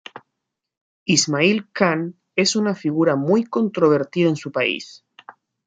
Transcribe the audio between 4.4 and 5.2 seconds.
país.